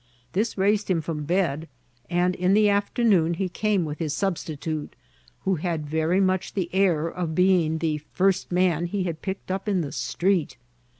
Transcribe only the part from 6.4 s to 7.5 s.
the air of